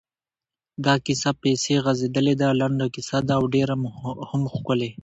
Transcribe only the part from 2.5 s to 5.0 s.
لنډه کیسه ده او ډېره هم ښکلې.